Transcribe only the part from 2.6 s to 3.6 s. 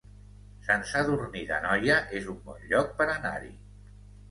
lloc per anar-hi